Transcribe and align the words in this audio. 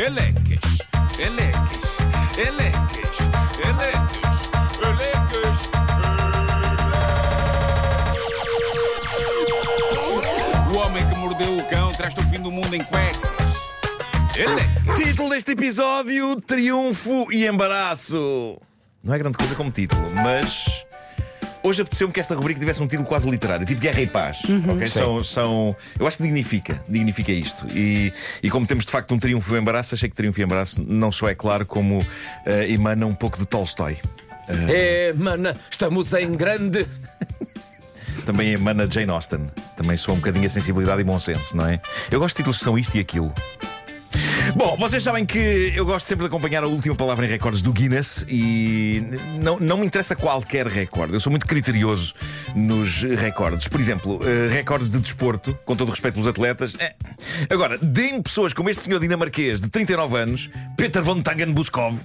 Elecas, 0.00 0.78
elecas, 1.18 1.98
elecas, 2.38 3.18
elecas, 3.68 4.48
elecas. 4.80 5.58
O 10.72 10.78
homem 10.78 11.06
que 11.06 11.14
mordeu 11.16 11.54
o 11.54 11.68
cão 11.68 11.92
traz-te 11.92 12.18
o 12.18 12.22
fim 12.30 12.40
do 12.40 12.50
mundo 12.50 12.74
em 12.74 12.82
cuecas. 12.82 13.30
Elecas. 14.34 14.96
Título 14.96 15.28
deste 15.28 15.52
episódio: 15.52 16.40
Triunfo 16.40 17.30
e 17.30 17.46
Embaraço. 17.46 18.58
Não 19.04 19.12
é 19.12 19.18
grande 19.18 19.36
coisa 19.36 19.54
como 19.54 19.70
título, 19.70 20.10
mas. 20.14 20.64
Hoje 21.62 21.82
apeteceu-me 21.82 22.12
que 22.12 22.20
esta 22.20 22.34
rubrica 22.34 22.58
tivesse 22.58 22.82
um 22.82 22.88
título 22.88 23.06
quase 23.06 23.28
literário, 23.28 23.66
tipo 23.66 23.80
Guerra 23.80 24.00
e 24.00 24.06
Paz. 24.06 24.38
ok? 24.68 24.86
São, 24.88 25.22
são, 25.22 25.76
eu 25.98 26.06
acho 26.06 26.16
que 26.16 26.22
dignifica, 26.22 26.82
dignifica 26.88 27.32
isto. 27.32 27.68
E, 27.68 28.12
e 28.42 28.50
como 28.50 28.66
temos 28.66 28.84
de 28.84 28.90
facto 28.90 29.14
um 29.14 29.18
triunfo 29.18 29.52
e 29.52 29.58
um 29.58 29.60
embaraço, 29.60 29.94
achei 29.94 30.08
que 30.08 30.16
triunfo 30.16 30.40
e 30.40 30.44
embaraço 30.44 30.82
não 30.86 31.12
só 31.12 31.28
é 31.28 31.34
claro 31.34 31.66
como 31.66 32.04
eh, 32.46 32.70
emana 32.70 33.06
um 33.06 33.14
pouco 33.14 33.38
de 33.38 33.46
Tolstói. 33.46 33.98
É, 34.68 35.12
mana, 35.16 35.56
estamos 35.70 36.12
em 36.14 36.32
grande. 36.32 36.86
Também 38.26 38.52
emana 38.52 38.88
Jane 38.90 39.10
Austen. 39.10 39.46
Também 39.76 39.96
soa 39.96 40.14
um 40.14 40.18
bocadinho 40.18 40.46
a 40.46 40.50
sensibilidade 40.50 41.00
e 41.00 41.04
bom 41.04 41.18
senso, 41.20 41.56
não 41.56 41.66
é? 41.66 41.80
Eu 42.10 42.18
gosto 42.18 42.36
de 42.36 42.42
títulos 42.42 42.58
que 42.58 42.64
são 42.64 42.78
isto 42.78 42.96
e 42.96 43.00
aquilo. 43.00 43.32
Bom, 44.54 44.76
vocês 44.76 45.02
sabem 45.02 45.24
que 45.24 45.72
eu 45.74 45.84
gosto 45.86 46.06
sempre 46.06 46.24
de 46.24 46.26
acompanhar 46.28 46.64
a 46.64 46.66
última 46.66 46.94
palavra 46.94 47.24
em 47.24 47.28
recordes 47.28 47.62
do 47.62 47.72
Guinness 47.72 48.24
e 48.28 49.02
não, 49.40 49.58
não 49.60 49.78
me 49.78 49.86
interessa 49.86 50.16
qualquer 50.16 50.66
recorde. 50.66 51.14
Eu 51.14 51.20
sou 51.20 51.30
muito 51.30 51.46
criterioso 51.46 52.14
nos 52.54 53.02
recordes. 53.02 53.68
Por 53.68 53.80
exemplo, 53.80 54.20
eh, 54.26 54.52
recordes 54.52 54.90
de 54.90 54.98
desporto, 54.98 55.56
com 55.64 55.76
todo 55.76 55.88
o 55.88 55.90
respeito 55.92 56.14
pelos 56.14 56.26
atletas. 56.28 56.74
eh. 56.78 56.94
Agora, 57.48 57.78
deem 57.78 58.20
pessoas 58.20 58.52
como 58.52 58.68
este 58.68 58.82
senhor 58.82 58.98
dinamarquês 58.98 59.60
de 59.60 59.68
39 59.68 60.18
anos, 60.18 60.50
Peter 60.76 61.02
von 61.02 61.22
Tangen 61.22 61.52
Buskov, 61.52 61.96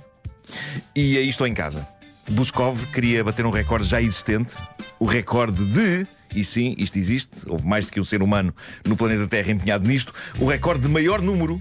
e 0.95 1.17
aí 1.17 1.27
estou 1.27 1.47
em 1.47 1.53
casa. 1.53 1.87
Buskov 2.29 2.85
queria 2.93 3.23
bater 3.23 3.45
um 3.45 3.51
recorde 3.51 3.87
já 3.87 4.01
existente, 4.01 4.53
o 4.99 5.05
recorde 5.05 5.63
de. 5.65 6.07
E 6.33 6.43
sim, 6.43 6.75
isto 6.77 6.97
existe, 6.97 7.31
houve 7.47 7.65
mais 7.65 7.85
do 7.85 7.93
que 7.93 7.99
um 7.99 8.03
ser 8.03 8.21
humano 8.21 8.53
no 8.85 8.97
planeta 8.97 9.25
Terra 9.25 9.51
empenhado 9.51 9.87
nisto. 9.87 10.13
O 10.37 10.45
recorde 10.45 10.81
de 10.83 10.89
maior 10.89 11.21
número 11.21 11.57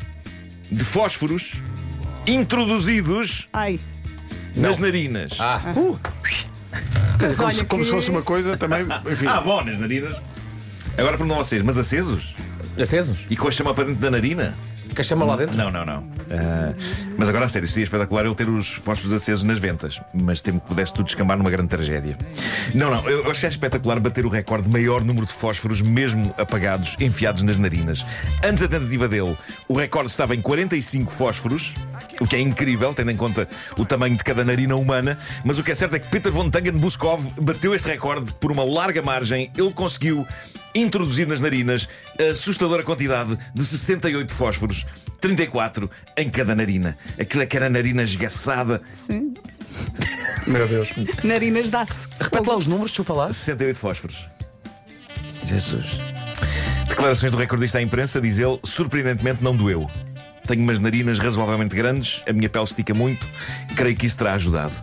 de 0.74 0.84
fósforos 0.84 1.52
introduzidos 2.26 3.48
Ai, 3.52 3.78
nas 4.56 4.78
narinas. 4.78 5.32
Ah, 5.40 5.60
mas 7.20 7.34
Como, 7.36 7.48
olha 7.48 7.54
se, 7.58 7.64
como 7.64 7.82
que... 7.82 7.88
se 7.88 7.94
fosse 7.94 8.10
uma 8.10 8.22
coisa 8.22 8.56
também. 8.56 8.82
Enfim, 9.10 9.26
Ah, 9.26 9.40
bom, 9.40 9.62
nas 9.62 9.78
narinas. 9.78 10.20
Agora 10.98 11.16
perguntam 11.16 11.36
vocês, 11.38 11.62
mas 11.62 11.78
acesos? 11.78 12.34
acesos? 12.78 13.18
E 13.30 13.36
com 13.36 13.48
a 13.48 13.50
chama 13.50 13.72
para 13.74 13.84
dentro 13.84 14.00
da 14.00 14.10
narina? 14.10 14.54
Quer 14.94 15.04
chamar 15.04 15.24
lá 15.24 15.36
dentro? 15.36 15.56
Não, 15.56 15.70
não, 15.70 15.84
não. 15.84 16.04
Ah, 16.30 16.74
mas 17.16 17.28
agora, 17.28 17.44
a 17.44 17.48
sério, 17.48 17.66
seria 17.68 17.84
espetacular 17.84 18.24
ele 18.24 18.34
ter 18.34 18.48
os 18.48 18.74
fósforos 18.74 19.12
acesos 19.12 19.44
nas 19.44 19.58
ventas. 19.58 20.00
Mas 20.12 20.40
temo 20.42 20.60
que 20.60 20.66
pudesse 20.66 20.92
tudo 20.92 21.06
descambar 21.06 21.36
numa 21.36 21.50
grande 21.50 21.68
tragédia. 21.68 22.16
Não, 22.74 22.90
não, 22.90 23.08
eu 23.08 23.30
acho 23.30 23.40
que 23.40 23.46
é 23.46 23.48
espetacular 23.48 23.98
bater 24.00 24.24
o 24.24 24.28
recorde 24.28 24.64
de 24.64 24.70
maior 24.70 25.02
número 25.04 25.26
de 25.26 25.32
fósforos, 25.32 25.82
mesmo 25.82 26.34
apagados, 26.38 26.96
enfiados 27.00 27.42
nas 27.42 27.56
narinas. 27.56 28.04
Antes 28.42 28.62
da 28.62 28.78
tentativa 28.78 29.08
dele, 29.08 29.36
o 29.68 29.74
recorde 29.74 30.10
estava 30.10 30.34
em 30.34 30.40
45 30.40 31.12
fósforos. 31.12 31.74
O 32.20 32.26
que 32.26 32.36
é 32.36 32.40
incrível, 32.40 32.94
tendo 32.94 33.10
em 33.10 33.16
conta 33.16 33.48
o 33.76 33.84
tamanho 33.84 34.16
de 34.16 34.22
cada 34.22 34.44
narina 34.44 34.76
humana. 34.76 35.18
Mas 35.44 35.58
o 35.58 35.64
que 35.64 35.72
é 35.72 35.74
certo 35.74 35.96
é 35.96 35.98
que 35.98 36.08
Peter 36.08 36.30
von 36.30 36.50
Tangen 36.50 36.72
Buskov 36.72 37.22
bateu 37.40 37.74
este 37.74 37.88
recorde 37.88 38.32
por 38.34 38.52
uma 38.52 38.64
larga 38.64 39.02
margem. 39.02 39.50
Ele 39.56 39.72
conseguiu 39.72 40.26
introduzir 40.74 41.26
nas 41.26 41.40
narinas 41.40 41.88
a 42.18 42.32
assustadora 42.32 42.82
quantidade 42.82 43.38
de 43.54 43.64
68 43.64 44.34
fósforos, 44.34 44.84
34 45.20 45.90
em 46.16 46.30
cada 46.30 46.54
narina. 46.54 46.96
Aquilo 47.18 47.42
é 47.42 47.46
que 47.46 47.56
era 47.56 47.70
narina 47.70 48.02
esgaçada. 48.02 48.82
Sim. 49.06 49.34
meu 50.46 50.66
Deus. 50.66 50.88
Narinas 51.22 51.70
dá-se. 51.70 52.08
Repete 52.20 52.48
lá 52.48 52.56
os 52.56 52.66
números, 52.66 52.92
chupa 52.92 53.12
lá. 53.12 53.32
68 53.32 53.78
fósforos. 53.78 54.26
Jesus. 55.46 55.98
Declarações 56.88 57.32
do 57.32 57.38
recordista 57.38 57.78
à 57.78 57.82
imprensa, 57.82 58.20
diz 58.20 58.38
ele, 58.38 58.58
surpreendentemente 58.64 59.42
não 59.42 59.56
doeu. 59.56 59.88
Tenho 60.46 60.62
umas 60.62 60.78
narinas 60.78 61.18
razoavelmente 61.18 61.74
grandes, 61.74 62.22
a 62.28 62.32
minha 62.32 62.48
pele 62.48 62.64
estica 62.64 62.92
muito, 62.92 63.26
creio 63.74 63.96
que 63.96 64.06
isso 64.06 64.18
terá 64.18 64.34
ajudado. 64.34 64.74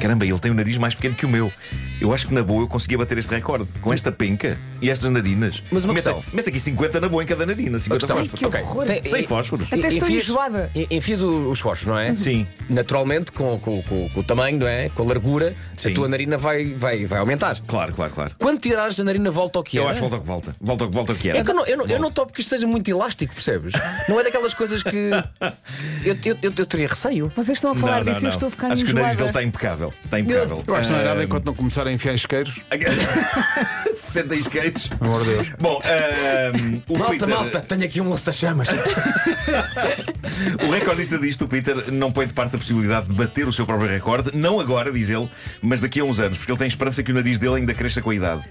Caramba, 0.00 0.24
ele 0.24 0.38
tem 0.38 0.50
o 0.50 0.54
nariz 0.54 0.76
mais 0.78 0.94
pequeno 0.94 1.14
que 1.14 1.26
o 1.26 1.28
meu. 1.28 1.52
Eu 2.00 2.12
acho 2.12 2.26
que 2.28 2.34
na 2.34 2.42
boa 2.42 2.62
eu 2.64 2.68
conseguia 2.68 2.98
bater 2.98 3.16
este 3.18 3.30
recorde. 3.34 3.66
Com 3.80 3.92
esta 3.92 4.12
penca 4.12 4.58
e 4.82 4.90
estas 4.90 5.10
narinas. 5.10 5.62
Mas 5.70 5.84
uma 5.84 5.94
mete, 5.94 6.02
questão. 6.04 6.22
mete 6.32 6.48
aqui 6.50 6.60
50 6.60 7.00
na 7.00 7.08
boa 7.08 7.22
em 7.22 7.26
cada 7.26 7.46
narina. 7.46 7.78
50 7.78 8.00
questão- 8.06 8.16
fósforos. 8.18 8.40
Que 8.40 8.62
horror. 8.62 8.84
Tem- 8.86 9.04
Sem 9.04 9.22
fósforos. 9.26 9.66
Até 9.72 9.88
estou 9.88 10.08
Enfias- 10.08 10.24
enjoada. 10.24 10.70
en- 10.74 10.86
Enfias 10.90 11.22
o- 11.22 11.50
os 11.50 11.60
fósforos, 11.60 11.86
não 11.86 11.98
é? 11.98 12.14
Sim. 12.16 12.46
Naturalmente, 12.68 13.32
com, 13.32 13.58
com- 13.58 13.82
com- 13.82 14.08
com 14.10 14.20
o 14.20 14.24
tamanho, 14.24 14.58
não 14.58 14.66
é? 14.66 14.88
Com 14.90 15.02
a 15.02 15.06
largura, 15.06 15.54
Sim. 15.76 15.92
a 15.92 15.94
tua 15.94 16.08
narina 16.08 16.36
vai, 16.36 16.74
vai, 16.74 17.04
vai 17.06 17.18
aumentar. 17.18 17.58
Claro, 17.66 17.92
claro, 17.94 18.12
claro. 18.12 18.32
Quando 18.38 18.60
tirares 18.60 18.98
a 19.00 19.04
narina, 19.04 19.30
volta 19.30 19.58
ao 19.58 19.62
que 19.62 19.76
Eu 19.78 19.84
era. 19.84 19.92
acho 19.92 20.00
que 20.02 20.08
volta 20.08 20.16
ao 20.16 20.20
que 20.20 20.26
volta. 20.26 20.56
Volta 20.60 20.84
ao 20.84 20.88
que 20.90 20.94
volta 20.94 21.12
ao 21.12 21.18
que 21.18 21.28
era. 21.30 21.38
É 21.38 21.44
que 21.44 21.50
eu 21.50 21.54
não, 21.54 21.66
eu, 21.66 21.76
não, 21.78 21.86
eu 21.86 21.98
não 21.98 22.10
topo 22.10 22.32
que 22.32 22.40
isto 22.40 22.50
seja 22.50 22.66
muito 22.66 22.90
elástico, 22.90 23.32
percebes? 23.34 23.72
Não 24.08 24.20
é 24.20 24.24
daquelas 24.24 24.52
coisas 24.54 24.82
que. 24.82 25.10
Eu, 26.04 26.16
eu, 26.24 26.36
eu, 26.42 26.52
eu 26.56 26.66
teria 26.66 26.86
receio. 26.88 27.32
Vocês 27.34 27.58
estão 27.58 27.72
a 27.72 27.74
falar 27.74 28.04
disso 28.04 28.20
e 28.22 28.26
eu 28.26 28.30
estou 28.30 28.48
a 28.48 28.50
ficar 28.50 28.72
Acho 28.72 28.84
que 28.84 28.90
o 28.92 28.94
nariz 28.94 29.16
enjoada. 29.16 29.16
dele 29.16 29.28
está 29.30 29.42
impecável. 29.42 29.94
Está 30.04 30.20
impecável. 30.20 30.64
Eu 30.66 30.74
acho 30.74 30.88
que 30.88 30.92
não 30.94 31.00
é 31.00 31.04
nada 31.04 31.24
enquanto 31.24 31.44
não 31.46 31.54
começar 31.54 31.85
a 31.88 31.92
enfiar 31.92 32.14
isqueiros. 32.14 32.54
60 33.94 34.34
isqueiros. 34.34 34.88
Pelo 34.88 35.14
amor 35.14 35.24
de 35.24 35.30
Deus. 35.30 35.48
Bom, 35.58 35.80
ahm, 35.84 36.82
o 36.88 36.98
Malta, 36.98 37.12
Peter, 37.12 37.28
malta, 37.28 37.60
tenho 37.60 37.84
aqui 37.84 38.00
um 38.00 38.08
lança-chamas. 38.08 38.68
o 40.66 40.70
recordista 40.70 41.18
disto, 41.18 41.44
o 41.44 41.48
Peter, 41.48 41.90
não 41.92 42.12
põe 42.12 42.26
de 42.26 42.32
parte 42.32 42.56
a 42.56 42.58
possibilidade 42.58 43.06
de 43.06 43.14
bater 43.14 43.46
o 43.48 43.52
seu 43.52 43.64
próprio 43.66 43.88
recorde, 43.88 44.30
não 44.34 44.60
agora, 44.60 44.92
diz 44.92 45.10
ele, 45.10 45.28
mas 45.62 45.80
daqui 45.80 46.00
a 46.00 46.04
uns 46.04 46.20
anos, 46.20 46.38
porque 46.38 46.52
ele 46.52 46.58
tem 46.58 46.68
esperança 46.68 47.02
que 47.02 47.10
o 47.10 47.14
nariz 47.14 47.38
dele 47.38 47.56
ainda 47.56 47.74
cresça 47.74 48.02
com 48.02 48.10
a 48.10 48.14
idade. 48.14 48.44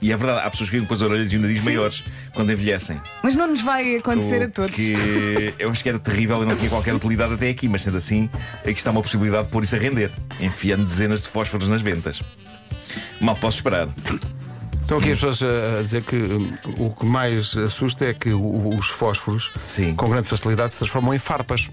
E 0.00 0.12
é 0.12 0.16
verdade, 0.16 0.46
há 0.46 0.50
pessoas 0.50 0.70
que 0.70 0.76
ficam 0.76 0.86
com 0.86 0.94
as 0.94 1.02
orelhas 1.02 1.32
e 1.32 1.36
o 1.36 1.40
nariz 1.40 1.62
maiores 1.64 2.04
quando 2.32 2.52
envelhecem. 2.52 3.00
Mas 3.22 3.34
não 3.34 3.48
nos 3.48 3.62
vai 3.62 3.96
acontecer 3.96 4.42
a 4.42 4.48
todos. 4.48 4.74
Que 4.74 5.54
eu 5.58 5.70
acho 5.70 5.82
que 5.82 5.88
era 5.88 5.98
terrível 5.98 6.42
e 6.42 6.46
não 6.46 6.56
tinha 6.56 6.70
qualquer 6.70 6.94
utilidade 6.94 7.34
até 7.34 7.50
aqui, 7.50 7.68
mas 7.68 7.82
sendo 7.82 7.96
assim, 7.96 8.30
aqui 8.60 8.70
está 8.70 8.92
uma 8.92 9.02
possibilidade 9.02 9.46
de 9.46 9.52
pôr 9.52 9.64
isso 9.64 9.74
a 9.74 9.78
render, 9.78 10.10
enfiando 10.40 10.84
dezenas 10.84 11.22
de 11.22 11.28
fósforos 11.28 11.68
nas 11.68 11.82
ventas. 11.82 12.22
Mal 13.20 13.36
posso 13.36 13.58
esperar. 13.58 13.88
Estão 14.80 14.98
aqui 14.98 15.12
as 15.12 15.20
pessoas 15.20 15.42
a 15.42 15.82
dizer 15.82 16.02
que 16.02 16.16
o 16.78 16.90
que 16.90 17.04
mais 17.04 17.56
assusta 17.56 18.06
é 18.06 18.14
que 18.14 18.30
os 18.30 18.86
fósforos, 18.86 19.52
Sim. 19.66 19.94
com 19.94 20.08
grande 20.08 20.28
facilidade, 20.28 20.72
se 20.72 20.78
transformam 20.78 21.12
em 21.12 21.18
farpas. 21.18 21.68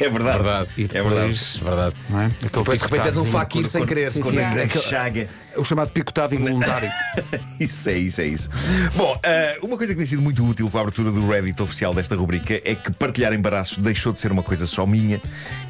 É 0.00 0.08
verdade. 0.08 0.42
Verdade. 0.42 0.70
E 0.78 0.84
É 0.84 0.86
verdade. 0.86 1.14
depois, 1.14 1.56
Verdade. 1.62 1.96
não 2.08 2.20
é? 2.20 2.26
Aquele 2.26 2.50
Depois 2.50 2.78
de 2.78 2.84
repente 2.84 3.06
és 3.06 3.16
um 3.18 3.26
faquir 3.26 3.68
sem 3.68 3.84
querer. 3.84 4.12
Quando 4.12 4.30
sim. 4.30 4.58
é 4.58 4.66
que 4.66 4.78
chaga. 4.78 5.28
O 5.56 5.64
chamado 5.64 5.90
picotado 5.90 6.34
involuntário. 6.34 6.88
Isso 7.58 7.90
é 7.90 7.98
isso, 7.98 8.20
é 8.20 8.26
isso. 8.26 8.48
Bom, 8.94 9.18
ah, 9.24 9.58
uma 9.62 9.76
coisa 9.76 9.92
que 9.92 9.98
tem 9.98 10.06
sido 10.06 10.22
muito 10.22 10.46
útil 10.46 10.70
com 10.70 10.78
a 10.78 10.80
abertura 10.80 11.10
do 11.10 11.28
Reddit 11.28 11.60
oficial 11.60 11.92
desta 11.92 12.14
rubrica 12.14 12.54
é 12.64 12.74
que 12.74 12.92
partilhar 12.92 13.32
embaraços 13.34 13.76
deixou 13.78 14.12
de 14.12 14.20
ser 14.20 14.30
uma 14.30 14.44
coisa 14.44 14.64
só 14.64 14.86
minha. 14.86 15.20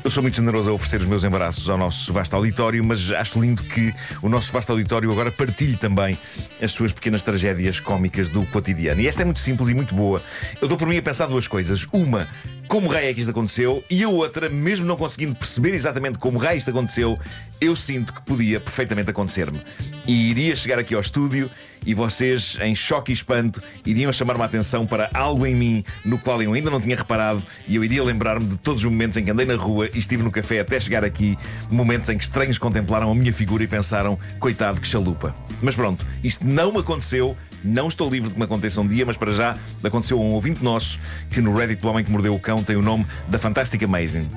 Eu 0.04 0.10
sou 0.10 0.22
muito 0.22 0.36
generoso 0.36 0.70
a 0.70 0.72
oferecer 0.74 1.00
os 1.00 1.06
meus 1.06 1.24
embaraços 1.24 1.68
ao 1.68 1.78
nosso 1.78 2.12
vasto 2.12 2.36
auditório, 2.36 2.84
mas 2.84 3.10
acho 3.10 3.41
lindo 3.41 3.62
que 3.64 3.92
o 4.22 4.28
nosso 4.28 4.52
vasto 4.52 4.70
auditório 4.70 5.10
agora 5.10 5.32
partilhe 5.32 5.76
também 5.78 6.16
as 6.62 6.70
suas 6.72 6.92
pequenas 6.92 7.22
tragédias 7.22 7.80
cómicas 7.80 8.28
do 8.28 8.44
cotidiano. 8.47 9.00
E 9.00 9.08
esta 9.08 9.22
é 9.22 9.24
muito 9.24 9.41
simples 9.41 9.70
e 9.70 9.74
muito 9.74 9.94
boa. 9.94 10.22
Eu 10.60 10.68
dou 10.68 10.76
por 10.76 10.86
mim 10.86 10.98
a 10.98 11.02
pensar 11.02 11.26
duas 11.26 11.48
coisas. 11.48 11.86
Uma, 11.91 12.28
como 12.70 12.86
raio 12.86 13.08
é 13.08 13.12
que 13.12 13.19
isto 13.19 13.31
aconteceu? 13.31 13.82
E 13.91 14.04
a 14.04 14.08
outra, 14.08 14.48
mesmo 14.48 14.86
não 14.86 14.97
conseguindo 14.97 15.34
perceber 15.34 15.75
exatamente 15.75 16.19
como 16.19 16.38
raio 16.38 16.56
isto 16.56 16.70
aconteceu, 16.70 17.19
eu 17.60 17.75
sinto 17.75 18.12
que 18.12 18.22
podia 18.22 18.60
perfeitamente 18.60 19.10
acontecer-me. 19.10 19.60
E 20.06 20.31
iria 20.31 20.54
chegar 20.54 20.78
aqui 20.78 20.94
ao 20.94 21.00
estúdio 21.00 21.50
e 21.84 21.94
vocês, 21.94 22.56
em 22.60 22.72
choque 22.76 23.10
e 23.10 23.14
espanto, 23.14 23.60
iriam 23.84 24.12
chamar-me 24.12 24.42
a 24.42 24.44
atenção 24.44 24.86
para 24.86 25.10
algo 25.12 25.44
em 25.47 25.54
mim 25.54 25.84
no 26.04 26.16
qual 26.16 26.41
eu 26.41 26.53
ainda 26.53 26.70
não 26.70 26.80
tinha 26.80 26.94
reparado 26.94 27.42
e 27.66 27.75
eu 27.75 27.82
iria 27.82 28.04
lembrar-me 28.04 28.47
de 28.47 28.56
todos 28.56 28.84
os 28.84 28.88
momentos 28.88 29.16
em 29.16 29.25
que 29.25 29.33
andei 29.33 29.47
na 29.47 29.56
rua 29.56 29.91
e 29.92 29.98
estive 29.98 30.22
no 30.22 30.30
café 30.30 30.60
até 30.60 30.78
chegar 30.78 31.04
aqui, 31.04 31.36
momentos 31.68 32.09
em 32.09 32.16
que 32.16 32.22
estranhos 32.22 32.56
contemplaram 32.56 33.10
a 33.10 33.15
minha 33.16 33.33
figura 33.33 33.65
e 33.65 33.66
pensaram, 33.66 34.16
coitado, 34.39 34.80
que 34.80 34.86
chalupa. 34.86 35.34
Mas 35.60 35.74
pronto, 35.74 36.06
isto 36.22 36.47
não 36.47 36.71
me 36.72 36.78
aconteceu. 36.78 37.36
Não 37.62 37.89
estou 37.89 38.10
livre 38.10 38.28
de 38.28 38.34
que 38.34 38.39
me 38.39 38.45
aconteça 38.45 38.80
um 38.80 38.86
dia, 38.86 39.04
mas 39.04 39.16
para 39.16 39.33
já 39.33 39.57
aconteceu 39.83 40.18
a 40.18 40.21
um 40.21 40.30
ouvinte 40.30 40.62
nosso 40.62 40.98
que 41.30 41.41
no 41.41 41.54
Reddit 41.54 41.80
do 41.80 41.89
Homem 41.89 42.04
que 42.04 42.10
Mordeu 42.10 42.34
o 42.34 42.41
Cão 42.41 42.62
tem 42.62 42.77
o 42.77 42.83
nome 42.83 43.07
da 43.28 43.39
Fantastic 43.39 43.83
Amazing. 43.83 44.28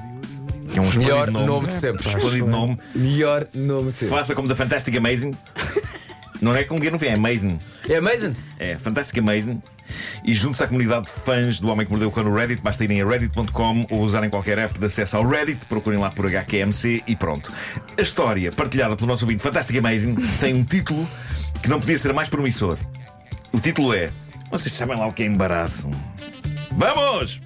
Que 0.72 0.80
é 0.80 0.82
um 0.82 0.90
Melhor 0.90 1.28
esplêndido 1.28 1.46
nome 1.46 1.68
de 1.68 1.74
sempre. 1.74 2.08
Esplêndido 2.08 2.48
nome. 2.48 2.78
Melhor 2.96 3.48
nome 3.54 3.92
de 3.92 3.98
sempre. 3.98 4.16
Faça 4.16 4.34
como 4.36 4.48
da 4.48 4.56
Fantastic 4.56 4.96
Amazing. 4.96 5.32
Não 6.42 6.54
é 6.54 6.66
com 6.66 6.82
G 6.82 6.92
no 6.92 7.00
fim, 7.00 7.06
é 7.06 7.14
Amazing. 7.14 7.58
É 7.88 7.96
amazing. 7.96 8.36
É 8.60 8.78
Fantastic 8.78 9.18
Amazing. 9.20 9.62
E 10.26 10.34
junte-se 10.34 10.62
à 10.62 10.68
comunidade 10.68 11.06
de 11.06 11.12
fãs 11.12 11.58
do 11.58 11.70
Homem 11.70 11.86
que 11.86 11.92
Mordeu 11.92 12.10
o 12.10 12.12
Cão 12.12 12.24
no 12.24 12.36
Reddit. 12.36 12.62
Basta 12.62 12.84
irem 12.84 13.02
a 13.02 13.08
reddit.com 13.08 13.88
ou 13.90 14.02
usarem 14.02 14.30
qualquer 14.30 14.58
app 14.58 14.78
de 14.78 14.86
acesso 14.86 15.16
ao 15.16 15.26
Reddit. 15.26 15.66
Procurem 15.68 16.00
lá 16.00 16.12
por 16.12 16.26
HQMC 16.26 17.04
e 17.08 17.16
pronto. 17.16 17.50
A 17.98 18.02
história 18.02 18.52
partilhada 18.52 18.98
pelo 18.98 19.08
nosso 19.08 19.24
ouvinte 19.24 19.42
Fantastic 19.42 19.78
Amazing 19.78 20.16
tem 20.42 20.54
um 20.54 20.66
título 20.66 21.08
que 21.62 21.70
não 21.70 21.80
podia 21.80 21.98
ser 21.98 22.12
mais 22.12 22.28
promissor. 22.28 22.78
O 23.54 23.60
título 23.60 23.94
é 23.94 24.12
Vocês 24.52 24.74
sabem 24.74 24.98
lá 24.98 25.06
o 25.06 25.14
que 25.14 25.22
é 25.22 25.28
embaraço? 25.28 25.88
Vamos! 26.72 27.40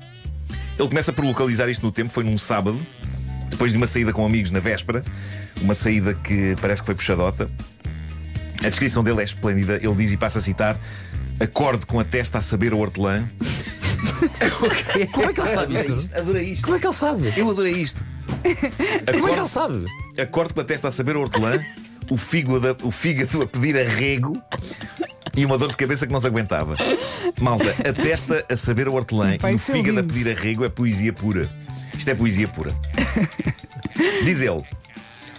Ele 0.80 0.88
começa 0.88 1.12
por 1.12 1.25
localizar 1.25 1.68
isto 1.68 1.86
no 1.86 1.92
tempo, 1.92 2.13
foi 2.13 2.24
num 2.24 2.38
sábado, 2.38 2.80
depois 3.50 3.74
de 3.74 3.77
uma 3.77 3.88
saída 3.88 4.13
com 4.13 4.25
amigos 4.25 4.50
na 4.50 4.59
véspera, 4.59 5.04
uma 5.62 5.75
saída 5.75 6.13
que 6.13 6.56
parece 6.62 6.81
que 6.81 6.86
foi 6.86 6.95
puxadota. 6.95 7.50
A 8.63 8.69
descrição 8.69 9.04
dele 9.04 9.19
é 9.19 9.24
esplêndida. 9.24 9.75
Ele 9.75 9.95
diz 9.95 10.13
e 10.13 10.18
passa 10.18 10.39
a 10.39 10.42
citar: 10.42 10.80
acorde 11.42 11.86
com 11.86 12.00
a 12.00 12.06
testa 12.06 12.38
a 12.38 12.42
saber 12.42 12.74
o 12.74 12.77
hortelã. 12.77 13.27
Como 15.12 15.30
é 15.30 15.33
que 15.33 15.42
ele 15.42 15.50
sabe 15.50 15.75
isto? 15.75 16.09
Adorei 16.15 16.51
isto. 16.51 16.63
Como 16.63 16.77
é 16.77 16.80
que 16.80 16.88
ele 16.88 16.94
sabe? 16.94 17.33
Eu 17.36 17.50
adorei 17.50 17.74
isto. 17.74 18.04
Como 19.12 19.27
é 19.27 19.33
que 19.33 19.39
ele 19.39 19.48
sabe? 19.48 19.86
Acorde 20.18 20.54
com 20.54 20.62
a 20.62 20.63
testa 20.63 20.88
a 20.88 20.92
saber 20.92 21.18
o 21.18 21.21
hortelã, 21.21 21.59
o 22.09 22.15
fígado, 22.15 22.68
a, 22.69 22.75
o 22.86 22.92
fígado 22.92 23.42
a 23.42 23.48
pedir 23.48 23.77
arrego 23.77 24.42
e 25.37 25.45
uma 25.45 25.57
dor 25.57 25.69
de 25.69 25.77
cabeça 25.77 26.05
que 26.07 26.11
não 26.11 26.19
se 26.19 26.27
aguentava. 26.27 26.75
Malta, 27.39 27.69
a 27.87 27.93
testa 27.93 28.43
a 28.49 28.57
saber 28.57 28.89
o 28.89 28.93
hortelã 28.95 29.37
Vai 29.39 29.53
e 29.53 29.55
o 29.55 29.59
fígado 29.59 29.99
a 29.99 30.01
lindo. 30.01 30.13
pedir 30.13 30.29
arrego 30.31 30.65
é 30.65 30.69
poesia 30.69 31.13
pura. 31.13 31.47
Isto 31.97 32.09
é 32.09 32.15
poesia 32.15 32.47
pura. 32.47 32.75
Diz 34.25 34.41
ele. 34.41 34.63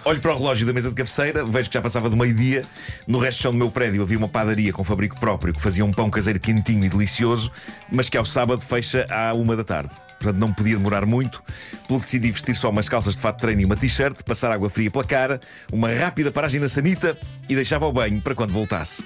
Olho 0.05 0.21
para 0.21 0.33
o 0.33 0.39
relógio 0.39 0.67
da 0.67 0.73
mesa 0.73 0.89
de 0.89 0.95
cabeceira, 0.95 1.45
vejo 1.45 1.69
que 1.69 1.75
já 1.75 1.83
passava 1.83 2.09
do 2.09 2.17
meio-dia. 2.17 2.65
No 3.07 3.19
resto 3.19 3.41
do 3.41 3.43
chão 3.43 3.53
do 3.53 3.59
meu 3.59 3.71
prédio 3.71 4.01
havia 4.01 4.17
uma 4.17 4.29
padaria 4.29 4.73
com 4.73 4.83
fabrico 4.83 5.19
próprio 5.19 5.53
que 5.53 5.61
fazia 5.61 5.85
um 5.85 5.93
pão 5.93 6.09
caseiro 6.09 6.39
quentinho 6.41 6.85
e 6.85 6.89
delicioso, 6.89 7.53
mas 7.93 8.09
que 8.09 8.17
ao 8.17 8.25
sábado 8.25 8.63
fecha 8.63 9.07
à 9.11 9.35
uma 9.35 9.57
da 9.57 9.65
tarde. 9.65 9.91
Portanto, 10.19 10.39
não 10.41 10.53
podia 10.53 10.77
demorar 10.77 11.05
muito, 11.05 11.43
pelo 11.87 12.01
que 12.01 12.07
decidi 12.07 12.31
vestir 12.31 12.55
só 12.55 12.71
umas 12.71 12.89
calças 12.89 13.15
de 13.15 13.21
fato 13.21 13.37
de 13.37 13.43
treino 13.43 13.61
e 13.61 13.65
uma 13.65 13.77
t-shirt, 13.77 14.23
passar 14.25 14.51
água 14.51 14.71
fria 14.71 14.91
pela 14.91 15.05
cara, 15.05 15.41
uma 15.73 15.93
rápida 15.93 16.33
paragem 16.33 16.61
na 16.61 16.69
sanita 16.69 17.17
e 17.49 17.55
deixava 17.55 17.87
o 17.87 17.93
banho 17.93 18.21
para 18.21 18.35
quando 18.35 18.53
voltasse. 18.53 19.05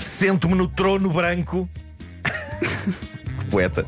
Sento-me 0.00 0.54
no 0.54 0.68
trono 0.68 1.10
branco. 1.10 1.68
poeta. 3.50 3.86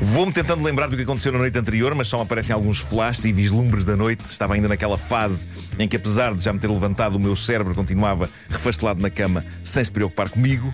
Vou-me 0.00 0.32
tentando 0.32 0.62
lembrar 0.62 0.88
do 0.88 0.96
que 0.96 1.02
aconteceu 1.02 1.32
na 1.32 1.38
noite 1.38 1.58
anterior, 1.58 1.94
mas 1.94 2.08
só 2.08 2.20
aparecem 2.20 2.52
alguns 2.52 2.78
flashes 2.78 3.24
e 3.24 3.32
vislumbres 3.32 3.84
da 3.84 3.96
noite. 3.96 4.22
Estava 4.28 4.54
ainda 4.54 4.68
naquela 4.68 4.98
fase 4.98 5.48
em 5.78 5.88
que, 5.88 5.96
apesar 5.96 6.34
de 6.34 6.42
já 6.42 6.52
me 6.52 6.58
ter 6.58 6.68
levantado, 6.68 7.16
o 7.16 7.20
meu 7.20 7.34
cérebro 7.34 7.74
continuava 7.74 8.28
refastelado 8.48 9.00
na 9.00 9.08
cama 9.08 9.44
sem 9.62 9.82
se 9.82 9.90
preocupar 9.90 10.28
comigo. 10.28 10.72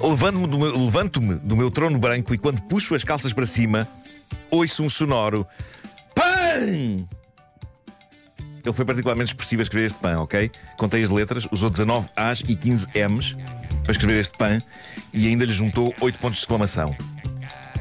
Levanto-me 0.00 0.46
do 0.48 0.58
meu, 0.58 0.84
levanto-me 0.84 1.34
do 1.36 1.56
meu 1.56 1.70
trono 1.70 1.98
branco 1.98 2.34
e, 2.34 2.38
quando 2.38 2.60
puxo 2.62 2.94
as 2.94 3.04
calças 3.04 3.32
para 3.32 3.46
cima, 3.46 3.86
ouço 4.50 4.82
um 4.82 4.90
sonoro 4.90 5.46
PAN! 6.14 7.06
Ele 8.64 8.72
foi 8.72 8.84
particularmente 8.84 9.30
expressivo 9.30 9.62
a 9.62 9.64
escrever 9.64 9.86
este 9.86 9.98
PAN, 9.98 10.20
ok? 10.20 10.50
Contei 10.76 11.02
as 11.02 11.10
letras, 11.10 11.46
usou 11.50 11.68
19 11.68 12.08
As 12.16 12.40
e 12.40 12.54
15 12.54 12.88
Ms 12.94 13.36
para 13.82 13.92
escrever 13.92 14.20
este 14.20 14.36
PAN 14.38 14.62
e 15.12 15.26
ainda 15.26 15.44
lhe 15.44 15.52
juntou 15.52 15.94
8 16.00 16.18
pontos 16.18 16.38
de 16.38 16.42
exclamação. 16.42 16.94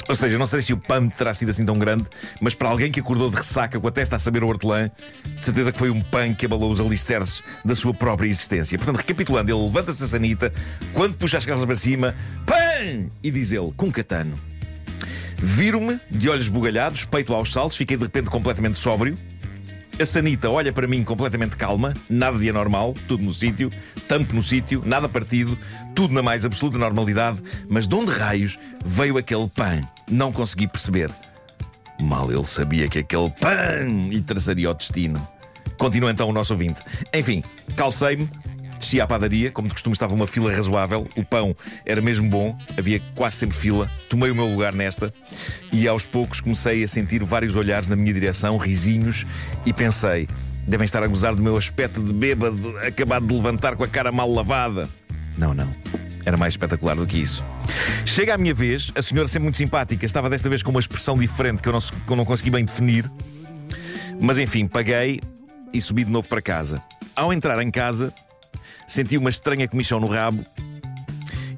Ou 0.09 0.15
seja, 0.15 0.37
não 0.37 0.45
sei 0.45 0.61
se 0.61 0.73
o 0.73 0.77
PAM 0.77 1.07
terá 1.07 1.33
sido 1.33 1.51
assim 1.51 1.65
tão 1.65 1.77
grande, 1.77 2.05
mas 2.41 2.53
para 2.53 2.67
alguém 2.67 2.91
que 2.91 2.99
acordou 2.99 3.29
de 3.29 3.37
ressaca 3.37 3.79
com 3.79 3.87
a 3.87 3.91
testa 3.91 4.15
a 4.15 4.19
saber 4.19 4.43
o 4.43 4.47
hortelã, 4.47 4.89
de 5.37 5.45
certeza 5.45 5.71
que 5.71 5.77
foi 5.77 5.89
um 5.89 6.01
PAM 6.01 6.33
que 6.33 6.45
abalou 6.45 6.71
os 6.71 6.81
alicerces 6.81 7.43
da 7.63 7.75
sua 7.75 7.93
própria 7.93 8.27
existência. 8.27 8.77
Portanto, 8.77 8.97
recapitulando, 8.97 9.51
ele 9.51 9.63
levanta-se 9.63 10.03
a 10.03 10.07
sanita, 10.07 10.51
quando 10.93 11.13
puxa 11.13 11.37
as 11.37 11.45
calças 11.45 11.65
para 11.65 11.75
cima, 11.75 12.15
PAM! 12.45 13.09
E 13.23 13.31
diz 13.31 13.51
ele, 13.51 13.71
com 13.77 13.91
catano. 13.91 14.35
Viro-me, 15.37 15.99
de 16.09 16.29
olhos 16.29 16.49
bugalhados, 16.49 17.05
peito 17.05 17.33
aos 17.33 17.51
saltos, 17.51 17.77
fiquei 17.77 17.95
de 17.95 18.03
repente 18.03 18.29
completamente 18.29 18.77
sóbrio. 18.77 19.17
A 20.01 20.05
Sanita 20.05 20.49
olha 20.49 20.73
para 20.73 20.87
mim 20.87 21.03
completamente 21.03 21.55
calma, 21.55 21.93
nada 22.09 22.39
de 22.39 22.49
anormal, 22.49 22.95
tudo 23.07 23.23
no 23.23 23.31
sítio, 23.31 23.69
tampo 24.07 24.33
no 24.33 24.41
sítio, 24.41 24.81
nada 24.83 25.07
partido, 25.07 25.55
tudo 25.93 26.11
na 26.11 26.23
mais 26.23 26.43
absoluta 26.43 26.79
normalidade, 26.79 27.37
mas 27.69 27.87
de 27.87 27.93
onde 27.93 28.11
raios 28.11 28.57
veio 28.83 29.15
aquele 29.19 29.47
pan? 29.47 29.87
Não 30.09 30.31
consegui 30.31 30.67
perceber. 30.67 31.11
Mal 31.99 32.31
ele 32.31 32.47
sabia 32.47 32.89
que 32.89 32.97
aquele 32.97 33.29
pan 33.29 34.09
lhe 34.09 34.23
traçaria 34.23 34.71
o 34.71 34.73
destino. 34.73 35.21
Continua 35.77 36.09
então 36.09 36.29
o 36.29 36.33
nosso 36.33 36.53
ouvinte. 36.53 36.81
Enfim, 37.13 37.43
calcei-me, 37.75 38.27
desci 38.81 38.99
à 38.99 39.07
padaria, 39.07 39.51
como 39.51 39.67
de 39.67 39.73
costume 39.73 39.93
estava 39.93 40.13
uma 40.13 40.27
fila 40.27 40.53
razoável, 40.53 41.07
o 41.15 41.23
pão 41.23 41.55
era 41.85 42.01
mesmo 42.01 42.29
bom, 42.29 42.57
havia 42.77 42.99
quase 43.15 43.37
sempre 43.37 43.55
fila, 43.55 43.89
tomei 44.09 44.29
o 44.29 44.35
meu 44.35 44.45
lugar 44.45 44.73
nesta 44.73 45.13
e 45.71 45.87
aos 45.87 46.05
poucos 46.05 46.41
comecei 46.41 46.83
a 46.83 46.87
sentir 46.87 47.23
vários 47.23 47.55
olhares 47.55 47.87
na 47.87 47.95
minha 47.95 48.13
direção, 48.13 48.57
risinhos, 48.57 49.25
e 49.65 49.71
pensei: 49.71 50.27
devem 50.67 50.85
estar 50.85 51.01
a 51.03 51.07
gozar 51.07 51.35
do 51.35 51.41
meu 51.41 51.55
aspecto 51.55 52.01
de 52.01 52.11
bêbado, 52.11 52.77
acabado 52.79 53.25
de 53.25 53.33
levantar 53.33 53.75
com 53.75 53.83
a 53.83 53.87
cara 53.87 54.11
mal 54.11 54.31
lavada. 54.31 54.89
Não, 55.37 55.53
não. 55.53 55.73
Era 56.25 56.37
mais 56.37 56.53
espetacular 56.53 56.95
do 56.95 57.07
que 57.07 57.17
isso. 57.17 57.43
Chega 58.05 58.35
a 58.35 58.37
minha 58.37 58.53
vez, 58.53 58.91
a 58.95 59.01
senhora 59.01 59.27
sempre 59.27 59.43
muito 59.43 59.57
simpática, 59.57 60.05
estava 60.05 60.29
desta 60.29 60.49
vez 60.49 60.61
com 60.61 60.69
uma 60.69 60.79
expressão 60.79 61.17
diferente 61.17 61.61
que 61.61 61.69
eu 61.69 61.73
não, 61.73 61.79
que 61.79 62.11
eu 62.11 62.15
não 62.15 62.25
consegui 62.25 62.51
bem 62.51 62.65
definir. 62.65 63.09
Mas 64.19 64.37
enfim, 64.37 64.67
paguei 64.67 65.19
e 65.73 65.81
subi 65.81 66.03
de 66.03 66.11
novo 66.11 66.27
para 66.27 66.41
casa. 66.41 66.81
Ao 67.15 67.33
entrar 67.33 67.61
em 67.61 67.71
casa, 67.71 68.13
senti 68.91 69.17
uma 69.17 69.29
estranha 69.29 69.67
comichão 69.67 69.99
no 69.99 70.07
rabo 70.07 70.45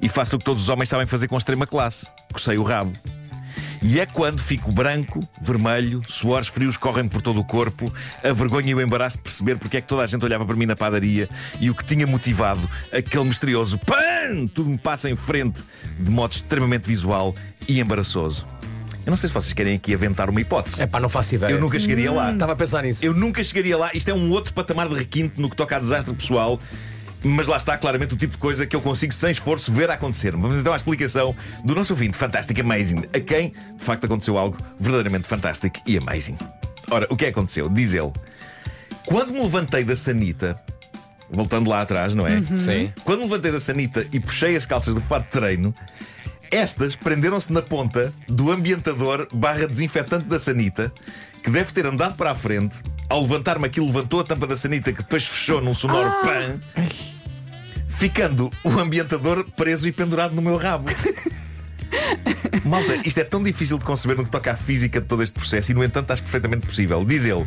e 0.00 0.08
faço 0.08 0.36
o 0.36 0.38
que 0.38 0.44
todos 0.44 0.62
os 0.62 0.68
homens 0.68 0.88
sabem 0.88 1.06
fazer 1.06 1.26
com 1.26 1.36
extrema 1.36 1.66
classe: 1.66 2.06
cocei 2.32 2.56
o 2.56 2.62
rabo. 2.62 2.92
E 3.82 4.00
é 4.00 4.06
quando 4.06 4.40
fico 4.40 4.72
branco, 4.72 5.28
vermelho, 5.42 6.00
suores 6.08 6.48
frios 6.48 6.76
correm 6.78 7.06
por 7.06 7.20
todo 7.20 7.38
o 7.38 7.44
corpo, 7.44 7.92
a 8.22 8.32
vergonha 8.32 8.70
e 8.70 8.74
o 8.74 8.80
embaraço 8.80 9.18
de 9.18 9.24
perceber 9.24 9.58
porque 9.58 9.76
é 9.76 9.80
que 9.82 9.86
toda 9.86 10.02
a 10.02 10.06
gente 10.06 10.24
olhava 10.24 10.46
para 10.46 10.56
mim 10.56 10.64
na 10.64 10.74
padaria 10.74 11.28
e 11.60 11.68
o 11.68 11.74
que 11.74 11.84
tinha 11.84 12.06
motivado 12.06 12.66
aquele 12.90 13.24
misterioso 13.24 13.78
PAN! 13.78 14.46
Tudo 14.54 14.70
me 14.70 14.78
passa 14.78 15.10
em 15.10 15.16
frente 15.16 15.60
de 15.98 16.10
modo 16.10 16.32
extremamente 16.32 16.86
visual 16.86 17.34
e 17.68 17.78
embaraçoso. 17.78 18.46
Eu 19.04 19.10
não 19.10 19.18
sei 19.18 19.28
se 19.28 19.34
vocês 19.34 19.52
querem 19.52 19.76
aqui 19.76 19.92
aventar 19.92 20.30
uma 20.30 20.40
hipótese. 20.40 20.80
É 20.82 20.86
pá, 20.86 20.98
não 20.98 21.10
faço 21.10 21.34
ideia. 21.34 21.52
Eu 21.52 21.60
nunca 21.60 21.78
chegaria 21.78 22.10
lá. 22.10 22.32
Estava 22.32 22.52
a 22.52 22.56
pensar 22.56 22.82
nisso. 22.82 23.04
Eu 23.04 23.12
nunca 23.12 23.44
chegaria 23.44 23.76
lá. 23.76 23.90
Isto 23.92 24.10
é 24.10 24.14
um 24.14 24.30
outro 24.30 24.54
patamar 24.54 24.88
de 24.88 24.94
requinte 24.94 25.38
no 25.38 25.50
que 25.50 25.56
toca 25.56 25.76
a 25.76 25.78
desastre 25.78 26.14
pessoal. 26.14 26.58
Mas 27.24 27.48
lá 27.48 27.56
está 27.56 27.76
claramente 27.78 28.12
o 28.12 28.16
tipo 28.16 28.32
de 28.32 28.38
coisa 28.38 28.66
que 28.66 28.76
eu 28.76 28.82
consigo 28.82 29.12
sem 29.14 29.30
esforço 29.30 29.72
ver 29.72 29.90
a 29.90 29.94
acontecer. 29.94 30.32
Vamos 30.36 30.60
então 30.60 30.72
à 30.72 30.76
explicação 30.76 31.34
do 31.64 31.74
nosso 31.74 31.94
ouvinte 31.94 32.18
Fantastic 32.18 32.60
Amazing, 32.60 33.02
a 33.14 33.20
quem 33.20 33.50
de 33.50 33.84
facto 33.84 34.04
aconteceu 34.04 34.36
algo 34.36 34.58
verdadeiramente 34.78 35.26
fantástico 35.26 35.80
e 35.86 35.96
amazing. 35.96 36.36
Ora, 36.90 37.06
o 37.08 37.16
que 37.16 37.24
é 37.24 37.32
que 37.32 37.38
aconteceu? 37.38 37.68
Diz 37.70 37.94
ele: 37.94 38.12
Quando 39.06 39.32
me 39.32 39.40
levantei 39.40 39.84
da 39.84 39.96
sanita, 39.96 40.60
voltando 41.30 41.70
lá 41.70 41.80
atrás, 41.80 42.14
não 42.14 42.26
é? 42.26 42.42
Sim. 42.42 42.92
Quando 43.04 43.20
me 43.20 43.24
levantei 43.24 43.52
da 43.52 43.60
sanita 43.60 44.06
e 44.12 44.20
puxei 44.20 44.54
as 44.54 44.66
calças 44.66 44.94
do 44.94 45.00
fato 45.00 45.24
de 45.24 45.30
treino, 45.30 45.74
estas 46.50 46.94
prenderam-se 46.94 47.52
na 47.52 47.62
ponta 47.62 48.12
do 48.28 48.50
ambientador 48.50 49.26
barra 49.32 49.66
desinfetante 49.66 50.26
da 50.26 50.38
sanita, 50.38 50.92
que 51.42 51.50
deve 51.50 51.72
ter 51.72 51.86
andado 51.86 52.16
para 52.16 52.30
a 52.30 52.34
frente. 52.34 52.76
Ao 53.08 53.20
levantar-me 53.20 53.66
aquilo, 53.66 53.86
levantou 53.86 54.20
a 54.20 54.24
tampa 54.24 54.46
da 54.46 54.56
sanita, 54.56 54.92
que 54.92 55.02
depois 55.02 55.24
fechou 55.24 55.60
num 55.60 55.74
sonoro 55.74 56.10
pan, 56.22 56.58
ficando 58.04 58.52
o 58.62 58.78
ambientador 58.78 59.46
preso 59.56 59.88
e 59.88 59.92
pendurado 59.92 60.34
no 60.34 60.42
meu 60.42 60.58
rabo. 60.58 60.84
Malta, 62.66 62.96
isto 63.02 63.18
é 63.18 63.24
tão 63.24 63.42
difícil 63.42 63.78
de 63.78 63.84
conceber 63.86 64.14
no 64.14 64.24
que 64.24 64.30
toca 64.30 64.52
à 64.52 64.56
física 64.56 65.00
de 65.00 65.06
todo 65.06 65.22
este 65.22 65.32
processo 65.32 65.70
e, 65.70 65.74
no 65.74 65.82
entanto, 65.82 66.10
acho 66.10 66.22
perfeitamente 66.22 66.66
possível. 66.66 67.02
Diz 67.02 67.24
ele: 67.24 67.46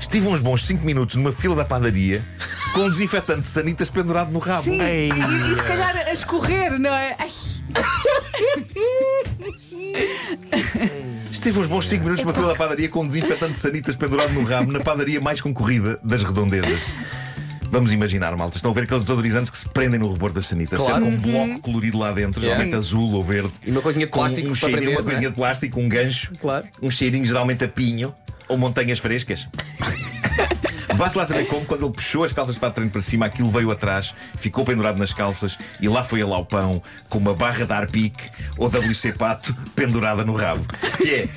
Estive 0.00 0.26
uns 0.26 0.40
bons 0.40 0.66
5 0.66 0.84
minutos 0.84 1.14
numa 1.14 1.32
fila 1.32 1.54
da 1.54 1.64
padaria 1.64 2.20
com 2.74 2.80
um 2.80 2.90
desinfetante 2.90 3.42
de 3.42 3.48
sanitas 3.48 3.88
pendurado 3.90 4.32
no 4.32 4.40
rabo. 4.40 4.62
Sim, 4.62 4.82
e, 4.82 5.08
e 5.08 5.54
se 5.54 5.62
calhar 5.62 5.96
a 5.96 6.12
escorrer, 6.12 6.80
não 6.80 6.92
é? 6.92 7.14
Ai, 7.16 7.28
Esteve 11.30 11.60
uns 11.60 11.68
bons 11.68 11.86
5 11.86 12.02
minutos 12.02 12.24
numa 12.24 12.34
fila 12.34 12.48
da 12.48 12.56
padaria 12.56 12.88
com 12.88 13.02
um 13.02 13.06
desinfetante 13.06 13.52
de 13.52 13.60
sanitas 13.60 13.94
pendurado 13.94 14.32
no 14.32 14.42
rabo 14.42 14.72
na 14.72 14.80
padaria 14.80 15.20
mais 15.20 15.40
concorrida 15.40 16.00
das 16.02 16.24
redondezas. 16.24 16.80
Vamos 17.72 17.90
imaginar, 17.90 18.36
malta. 18.36 18.56
Estão 18.58 18.70
a 18.70 18.74
ver 18.74 18.82
aqueles 18.82 19.02
desodorizantes 19.02 19.50
que 19.50 19.56
se 19.56 19.66
prendem 19.66 19.98
no 19.98 20.12
rebor 20.12 20.30
das 20.30 20.46
sanitas, 20.46 20.78
Claro. 20.78 21.06
sempre 21.06 21.22
com 21.22 21.28
um 21.28 21.32
bloco 21.32 21.60
colorido 21.62 21.96
lá 21.96 22.12
dentro, 22.12 22.38
Yeah. 22.42 22.62
geralmente 22.62 22.78
azul 22.78 23.12
ou 23.12 23.24
verde. 23.24 23.50
E 23.64 23.70
uma 23.70 23.80
coisinha 23.80 24.04
de 24.04 24.12
plástico 24.12 24.50
um 24.50 24.54
cheirinho, 24.54 24.76
prender, 24.78 24.98
uma 24.98 25.02
coisinha 25.04 25.28
é? 25.28 25.30
de 25.30 25.34
plástico, 25.36 25.80
um 25.80 25.88
gancho, 25.88 26.32
Claro. 26.38 26.66
um 26.82 26.90
cheirinho 26.90 27.24
geralmente 27.24 27.64
a 27.64 27.68
pinho 27.68 28.12
ou 28.46 28.58
montanhas 28.58 28.98
frescas. 28.98 29.48
Vá-se 30.94 31.16
lá 31.16 31.26
saber 31.26 31.46
como, 31.46 31.64
quando 31.64 31.86
ele 31.86 31.94
puxou 31.94 32.24
as 32.24 32.32
calças 32.34 32.58
para 32.58 32.70
treino 32.70 32.90
para 32.90 33.00
cima, 33.00 33.24
aquilo 33.24 33.50
veio 33.50 33.70
atrás, 33.70 34.12
ficou 34.36 34.62
pendurado 34.66 34.98
nas 34.98 35.14
calças 35.14 35.56
e 35.80 35.88
lá 35.88 36.04
foi 36.04 36.20
ele 36.20 36.30
ao 36.30 36.44
pão 36.44 36.82
com 37.08 37.16
uma 37.16 37.32
barra 37.32 37.64
de 37.64 37.72
Arpic 37.72 38.14
ou 38.58 38.68
WC 38.68 39.12
Pato 39.14 39.56
pendurada 39.74 40.22
no 40.26 40.34
rabo. 40.34 40.62
Que 40.98 41.10
é 41.14 41.28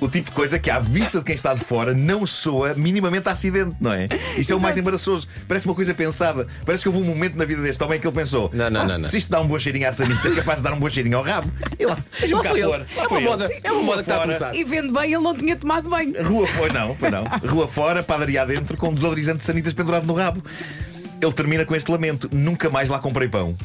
o 0.00 0.08
tipo 0.08 0.30
de 0.30 0.36
coisa 0.36 0.58
que, 0.58 0.70
à 0.70 0.78
vista 0.78 1.18
de 1.18 1.24
quem 1.24 1.34
está 1.34 1.54
de 1.54 1.60
fora, 1.64 1.94
não 1.94 2.26
soa 2.26 2.74
minimamente 2.74 3.28
a 3.28 3.32
acidente, 3.32 3.76
não 3.80 3.92
é? 3.92 4.08
Isso 4.36 4.52
é 4.52 4.56
o 4.56 4.60
mais 4.60 4.76
embaraçoso. 4.76 5.26
Parece 5.48 5.66
uma 5.66 5.74
coisa 5.74 5.94
pensada. 5.94 6.46
Parece 6.64 6.82
que 6.82 6.88
houve 6.88 7.00
um 7.00 7.04
momento 7.04 7.36
na 7.36 7.44
vida 7.44 7.62
deste 7.62 7.82
homem 7.82 7.98
que 7.98 8.06
ele 8.06 8.14
pensou: 8.14 8.50
Não, 8.52 8.68
não, 8.70 8.80
"Ah, 8.82 8.86
não, 8.86 8.98
não. 8.98 9.08
Se 9.08 9.16
isto 9.18 9.30
dá 9.30 9.40
um 9.40 9.46
bom 9.46 9.58
cheirinho 9.58 9.88
à 9.88 9.92
sanita, 9.92 10.28
é 10.28 10.34
capaz 10.34 10.58
de 10.58 10.64
dar 10.64 10.72
um 10.72 10.78
bom 10.78 10.88
cheirinho 10.90 11.16
ao 11.18 11.22
rabo. 11.24 11.50
E 11.78 11.86
lá, 11.86 11.96
foi 12.44 12.60
ele. 12.60 12.62
pôr. 12.68 12.78
Lá 12.78 12.86
É 12.96 13.00
uma 13.00 13.08
foi 13.08 13.18
ele. 13.18 13.26
moda- 13.28 13.50
é 13.64 13.72
uma 13.72 13.82
moda 13.82 13.96
que 13.96 14.02
está 14.02 14.14
a 14.14 14.18
fora, 14.18 14.26
começar. 14.38 14.54
E 14.54 14.64
vendo 14.64 14.92
bem, 14.92 15.04
ele 15.12 15.22
não 15.22 15.34
tinha 15.34 15.56
tomado 15.56 15.88
banho. 15.88 16.12
Rua 16.26 16.46
fora, 16.46 16.72
não, 16.72 16.94
foi 16.94 17.10
não. 17.10 17.24
Rua 17.48 17.66
fora, 17.68 18.02
padaria 18.02 18.42
adentro, 18.42 18.76
com 18.76 18.88
um 18.88 18.94
desodorizante 18.94 19.38
de 19.38 19.44
sanitas 19.44 19.72
pendurado 19.72 20.06
no 20.06 20.14
rabo. 20.14 20.42
Ele 21.20 21.32
termina 21.32 21.64
com 21.64 21.74
este 21.74 21.90
lamento: 21.90 22.28
nunca 22.32 22.68
mais 22.68 22.90
lá 22.90 22.98
comprei 22.98 23.28
pão. 23.28 23.56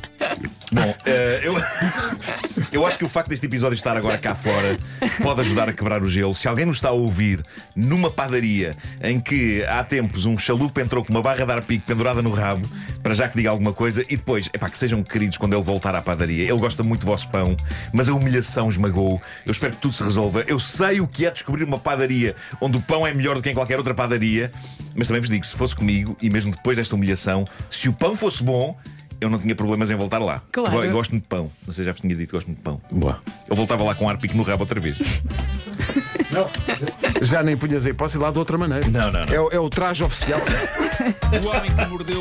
Bom, 0.72 0.96
eh, 1.06 1.42
eu. 1.44 1.56
Eu 2.72 2.86
acho 2.86 2.98
que 2.98 3.04
o 3.04 3.10
facto 3.10 3.28
deste 3.28 3.46
episódio 3.46 3.74
estar 3.74 3.98
agora 3.98 4.18
cá 4.18 4.34
fora 4.34 4.78
pode 5.22 5.42
ajudar 5.42 5.68
a 5.68 5.74
quebrar 5.74 6.02
o 6.02 6.08
gelo. 6.08 6.34
Se 6.34 6.48
alguém 6.48 6.66
nos 6.66 6.78
está 6.78 6.88
a 6.88 6.94
ouvir 6.94 7.44
numa 7.76 8.10
padaria 8.10 8.78
em 9.04 9.20
que 9.20 9.62
há 9.66 9.84
tempos 9.84 10.26
um 10.26 10.38
chalupa 10.38 10.82
entrou 10.82 11.04
com 11.04 11.12
uma 11.12 11.22
barra 11.22 11.46
de 11.46 11.52
arpico 11.52 11.86
pendurada 11.86 12.22
no 12.22 12.32
rabo, 12.32 12.66
para 13.04 13.14
já 13.14 13.28
que 13.28 13.36
diga 13.36 13.50
alguma 13.50 13.74
coisa, 13.74 14.06
e 14.10 14.16
depois, 14.16 14.50
epá, 14.54 14.70
que 14.70 14.78
sejam 14.78 15.04
queridos 15.04 15.38
quando 15.38 15.54
ele 15.54 15.64
voltar 15.64 15.94
à 15.96 16.02
padaria. 16.02 16.44
Ele 16.44 16.60
gosta 16.60 16.82
muito 16.82 17.02
do 17.02 17.08
vosso 17.08 17.28
pão, 17.30 17.58
mas 17.92 18.08
a 18.08 18.14
humilhação 18.14 18.70
esmagou. 18.70 19.22
Eu 19.46 19.52
espero 19.52 19.74
que 19.74 19.80
tudo 19.80 19.94
se 19.94 20.04
resolva. 20.04 20.46
Eu 20.48 20.58
sei 20.58 21.02
o 21.02 21.08
que 21.08 21.26
é 21.26 21.32
descobrir 21.32 21.66
uma 21.66 21.78
padaria 21.78 22.38
onde 22.62 22.78
o 22.78 22.82
pão 22.82 23.06
é 23.06 23.14
melhor 23.14 23.36
do 23.36 23.42
que 23.42 23.50
em 23.50 23.54
qualquer 23.54 23.78
outra 23.80 23.94
padaria, 23.94 24.50
mas 24.96 25.10
também 25.10 25.20
vos 25.20 25.30
digo, 25.30 25.46
se 25.46 25.56
fosse 25.58 25.76
comigo, 25.76 26.16
e 26.22 26.30
mesmo 26.30 26.52
depois 26.52 26.78
desta 26.78 26.96
humilhação, 26.96 27.46
se 27.70 27.90
o 27.90 27.94
pão 27.94 28.16
fosse 28.16 28.42
bom, 28.42 28.78
eu 29.22 29.30
não 29.30 29.40
tinha 29.40 29.56
problemas 29.56 29.90
em 29.92 29.96
voltar 29.96 30.18
lá. 30.20 30.42
Claro. 30.52 30.84
Eu 30.84 30.92
gosto 30.92 31.12
muito 31.12 31.24
de 31.24 31.30
pão. 31.30 31.50
Não 31.66 31.74
sei, 31.74 31.86
já 31.86 31.92
vos 31.92 32.02
tinha 32.02 32.16
dito, 32.16 32.32
gosto 32.32 32.48
muito 32.48 32.58
de 32.58 32.64
pão. 32.64 32.82
Boa. 32.92 33.18
Eu 33.48 33.56
voltava 33.56 33.84
lá 33.84 33.96
com 33.96 34.10
ar 34.10 34.18
pico 34.18 34.36
no 34.36 34.44
rabo 34.44 34.64
outra 34.64 34.80
vez. 34.80 34.98
Já 37.22 37.44
nem 37.44 37.58
punhas 37.58 37.86
aí, 37.86 37.94
posso 37.94 38.18
ir 38.18 38.22
lá 38.22 38.32
de 38.32 38.38
outra 38.40 38.58
maneira. 38.58 38.88
Não, 38.88 39.12
não, 39.12 39.26
não. 39.26 39.34
É, 39.34 39.40
o- 39.40 39.50
é 39.52 39.60
o 39.60 39.70
traje 39.70 40.04
oficial. 40.04 40.40
O 41.32 41.48
homem 41.48 41.72
que 41.74 41.86
mordeu 41.86 42.20